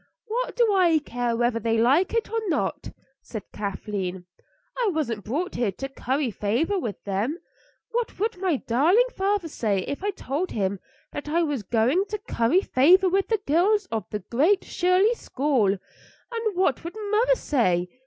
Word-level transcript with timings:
"What 0.25 0.55
do 0.55 0.65
I 0.73 0.97
care 0.97 1.35
whether 1.37 1.59
they 1.59 1.77
like 1.77 2.11
it 2.15 2.27
or 2.31 2.39
not?" 2.47 2.89
said 3.21 3.43
Kathleen. 3.53 4.25
"I 4.79 4.87
wasn't 4.91 5.23
brought 5.23 5.53
here 5.53 5.71
to 5.73 5.87
curry 5.89 6.31
favor 6.31 6.79
with 6.79 7.03
them. 7.03 7.37
What 7.91 8.17
would 8.17 8.39
my 8.39 8.55
darling 8.55 9.05
father 9.15 9.47
say 9.47 9.83
if 9.83 10.03
I 10.03 10.09
told 10.09 10.49
him 10.53 10.79
that 11.11 11.29
I 11.29 11.43
was 11.43 11.61
going 11.61 12.05
to 12.09 12.17
curry 12.17 12.61
favor 12.61 13.09
with 13.09 13.27
the 13.27 13.41
girls 13.45 13.85
of 13.91 14.09
the 14.09 14.23
Great 14.31 14.63
Shirley 14.63 15.13
School? 15.13 15.67
And 15.73 16.55
what 16.55 16.83
would 16.83 16.97
mother 17.11 17.35
say? 17.35 17.87